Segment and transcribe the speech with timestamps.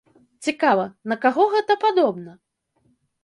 [0.45, 2.33] Цікава, на каго гэта падобна?